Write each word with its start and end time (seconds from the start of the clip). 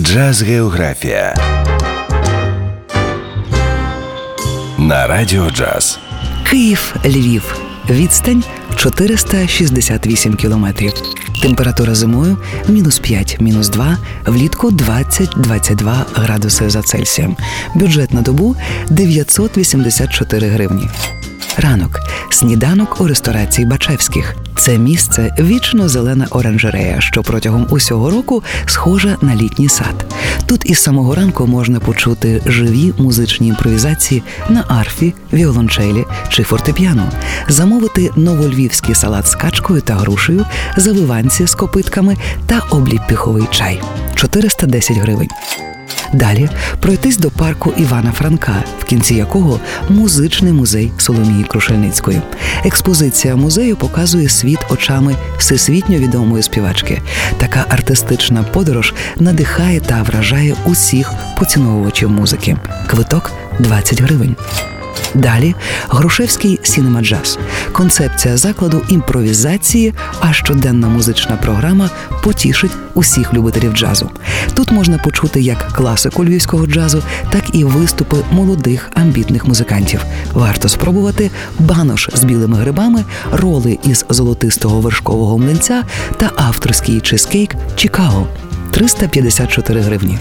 Джаз 0.00 0.42
Географія 0.42 1.34
на 4.78 5.06
Радіо 5.06 5.50
Джаз. 5.50 5.98
Київ, 6.50 6.94
Львів. 7.04 7.60
Відстань 7.90 8.44
468 8.76 10.34
кілометрів. 10.34 10.92
Температура 11.42 11.94
зимою 11.94 12.38
мінус 12.68 12.98
5, 12.98 13.40
мінус 13.40 13.68
2, 13.68 13.98
влітку 14.26 14.70
20-22 14.70 16.04
градуси 16.14 16.70
за 16.70 16.82
Цельсієм. 16.82 17.36
Бюджет 17.74 18.14
на 18.14 18.22
добу 18.22 18.56
984 18.90 20.48
гривні. 20.48 20.88
Ранок 21.58 22.00
сніданок 22.30 23.00
у 23.00 23.06
ресторації 23.06 23.66
Бачевських. 23.66 24.36
Це 24.56 24.78
місце 24.78 25.34
вічно 25.38 25.88
зелена 25.88 26.26
оранжерея, 26.30 27.00
що 27.00 27.22
протягом 27.22 27.66
усього 27.70 28.10
року 28.10 28.42
схожа 28.66 29.16
на 29.22 29.36
літній 29.36 29.68
сад. 29.68 30.14
Тут 30.46 30.70
із 30.70 30.82
самого 30.82 31.14
ранку 31.14 31.46
можна 31.46 31.80
почути 31.80 32.42
живі 32.46 32.92
музичні 32.98 33.48
імпровізації 33.48 34.22
на 34.48 34.64
арфі, 34.68 35.14
віолончелі 35.32 36.04
чи 36.28 36.42
фортепіано, 36.42 37.10
замовити 37.48 38.10
новольвівський 38.16 38.94
салат 38.94 39.26
з 39.26 39.34
качкою 39.34 39.80
та 39.80 39.94
грушею, 39.94 40.44
завиванці 40.76 41.46
з 41.46 41.54
копитками 41.54 42.16
та 42.46 42.62
обліпіховий 42.70 43.44
чай 43.50 43.82
410 44.14 44.96
гривень. 44.96 45.28
Далі 46.12 46.48
пройтись 46.80 47.18
до 47.18 47.30
парку 47.30 47.72
Івана 47.76 48.12
Франка, 48.12 48.64
в 48.78 48.84
кінці 48.84 49.14
якого 49.14 49.60
музичний 49.88 50.52
музей 50.52 50.92
Соломії 50.98 51.44
Крушельницької. 51.44 52.20
Експозиція 52.64 53.36
музею 53.36 53.76
показує 53.76 54.28
світ 54.28 54.58
очами 54.70 55.16
всесвітньо 55.38 55.98
відомої 55.98 56.42
співачки. 56.42 57.02
Така 57.38 57.64
артистична 57.68 58.42
подорож 58.42 58.94
надихає 59.16 59.80
та 59.80 60.02
вражає 60.02 60.54
усіх 60.66 61.12
поціновувачів 61.38 62.10
музики. 62.10 62.56
Квиток 62.86 63.32
20 63.58 64.02
гривень. 64.02 64.36
Далі 65.14 65.54
Грушевський 65.88 66.60
Cinema 66.62 67.02
Jazz. 67.02 67.38
Концепція 67.72 68.36
закладу 68.36 68.82
імпровізації, 68.88 69.94
а 70.20 70.32
щоденна 70.32 70.88
музична 70.88 71.36
програма 71.36 71.90
потішить 72.22 72.72
усіх 72.94 73.34
любителів 73.34 73.72
джазу. 73.72 74.10
Тут 74.54 74.72
можна 74.72 74.98
почути 74.98 75.40
як 75.40 75.72
класику 75.72 76.24
львівського 76.24 76.66
джазу, 76.66 77.02
так 77.30 77.42
і 77.52 77.64
виступи 77.64 78.16
молодих 78.30 78.90
амбітних 78.94 79.46
музикантів. 79.46 80.04
Варто 80.32 80.68
спробувати 80.68 81.30
банош 81.58 82.08
з 82.14 82.24
білими 82.24 82.56
грибами, 82.56 83.04
роли 83.32 83.78
із 83.84 84.04
золотистого 84.08 84.80
вершкового 84.80 85.38
млинця 85.38 85.82
та 86.16 86.30
авторський 86.36 87.00
чизкейк 87.00 87.54
Чикаго 87.76 88.26
354 88.70 89.80
гривні. 89.80 90.18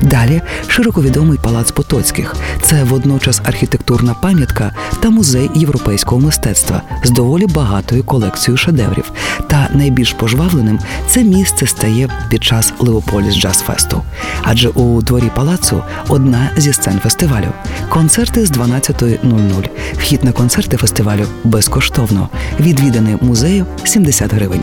Далі 0.00 0.42
широковідомий 0.68 1.38
палац 1.38 1.70
Потоцьких. 1.70 2.36
Це 2.62 2.84
водночас 2.84 3.40
архітектурна 3.44 4.14
пам'ятка 4.14 4.72
та 5.00 5.10
музей 5.10 5.50
європейського 5.54 6.20
мистецтва 6.20 6.82
з 7.04 7.10
доволі 7.10 7.46
багатою 7.46 8.04
колекцією 8.04 8.56
шедеврів. 8.56 9.12
Та 9.48 9.68
найбільш 9.74 10.12
пожвавленим 10.12 10.78
це 11.08 11.24
місце 11.24 11.66
стає 11.66 12.08
під 12.28 12.44
час 12.44 12.72
Leopolis 12.78 13.34
Jazz 13.34 13.58
Fest 13.58 13.87
у. 13.87 14.02
Адже 14.42 14.68
у 14.68 15.02
дворі 15.02 15.30
палацу 15.36 15.82
одна 16.08 16.50
зі 16.56 16.72
сцен 16.72 16.98
фестивалю. 16.98 17.48
Концерти 17.88 18.46
з 18.46 18.52
12.00. 18.52 19.68
Вхід 19.98 20.24
на 20.24 20.32
концерти 20.32 20.76
фестивалю 20.76 21.26
безкоштовно. 21.44 22.28
Відвідини 22.60 23.18
музею 23.20 23.66
70 23.84 24.32
гривень. 24.32 24.62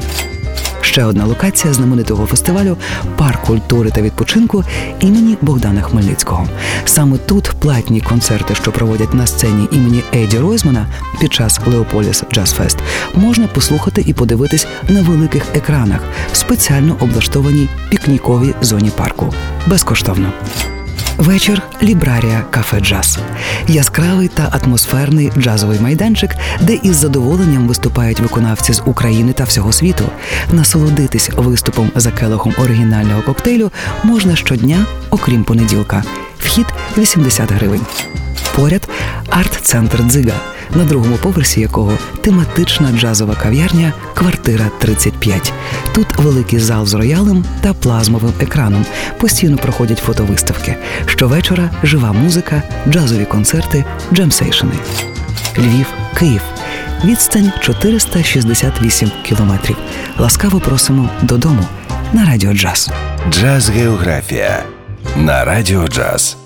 Ще 0.93 1.03
одна 1.03 1.25
локація 1.25 1.73
знаменитого 1.73 2.25
фестивалю 2.25 2.77
парк 3.17 3.41
культури 3.41 3.91
та 3.91 4.01
відпочинку 4.01 4.63
імені 4.99 5.37
Богдана 5.41 5.81
Хмельницького. 5.81 6.47
Саме 6.85 7.17
тут 7.17 7.51
платні 7.59 8.01
концерти, 8.01 8.55
що 8.55 8.71
проводять 8.71 9.13
на 9.13 9.27
сцені 9.27 9.67
імені 9.71 10.03
Еді 10.15 10.39
Ройзмана 10.39 10.87
під 11.21 11.33
час 11.33 11.59
Leopolis 11.65 12.23
Jazz 12.33 12.53
Fest, 12.53 12.77
можна 13.15 13.47
послухати 13.47 14.03
і 14.07 14.13
подивитись 14.13 14.67
на 14.89 15.01
великих 15.01 15.43
екранах 15.55 15.99
в 16.31 16.35
спеціально 16.35 16.97
облаштованій 16.99 17.69
пікніковій 17.89 18.53
зоні 18.61 18.91
парку. 18.97 19.33
Безкоштовно. 19.67 20.33
Вечір 21.17 21.61
Libraria 21.83 22.45
Cafe 22.49 22.79
Jazz. 22.79 23.19
Яскравий 23.67 24.27
та 24.27 24.59
атмосферний 24.63 25.31
джазовий 25.37 25.79
майданчик, 25.79 26.31
де 26.61 26.73
із 26.73 26.95
задоволенням 26.95 27.67
виступають 27.67 28.19
виконавці 28.19 28.73
з 28.73 28.81
України 28.85 29.33
та 29.33 29.43
всього 29.43 29.71
світу. 29.71 30.09
Насолодитись 30.51 31.29
виступом 31.35 31.91
за 31.95 32.11
келихом 32.11 32.53
оригінального 32.57 33.21
коктейлю 33.21 33.71
можна 34.03 34.35
щодня, 34.35 34.85
окрім 35.09 35.43
понеділка. 35.43 36.03
Вхід 36.39 36.65
80 36.97 37.51
гривень. 37.51 37.85
Поряд 38.55 38.89
арт-центр 39.29 40.03
Дзига, 40.03 40.35
на 40.75 40.83
другому 40.83 41.17
поверсі 41.17 41.61
якого 41.61 41.97
тематична 42.21 42.91
джазова 42.99 43.35
кав'ярня 43.35 43.93
Квартира 44.13 44.65
35. 44.79 45.53
Тут 45.95 46.07
великий 46.17 46.59
зал 46.59 46.85
з 46.85 46.93
роялем 46.93 47.45
та 47.61 47.73
плазмовим 47.73 48.33
екраном. 48.39 48.85
Постійно 49.19 49.57
проходять 49.57 49.99
фотовиставки. 49.99 50.75
Щовечора 51.05 51.69
жива 51.83 52.11
музика, 52.11 52.63
джазові 52.89 53.25
концерти, 53.25 53.85
джемсейшени. 54.13 54.73
Львів, 55.57 55.85
Київ. 56.19 56.41
Відстань 57.05 57.51
468 57.61 59.11
кілометрів. 59.23 59.77
Ласкаво 60.17 60.59
просимо 60.59 61.09
додому 61.21 61.63
на 62.13 62.25
радіо 62.25 62.53
джаз. 62.53 62.91
Джаз 63.29 63.69
Географія 63.69 64.63
на 65.17 65.45
Радіо 65.45 65.87
Джаз. 65.87 66.42